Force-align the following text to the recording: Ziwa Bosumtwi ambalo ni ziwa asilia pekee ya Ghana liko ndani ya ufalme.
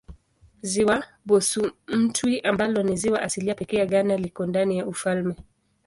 Ziwa 0.61 1.03
Bosumtwi 1.25 2.39
ambalo 2.41 2.83
ni 2.83 2.95
ziwa 2.97 3.21
asilia 3.21 3.55
pekee 3.55 3.77
ya 3.77 3.85
Ghana 3.85 4.17
liko 4.17 4.45
ndani 4.45 4.77
ya 4.77 4.85
ufalme. 4.85 5.35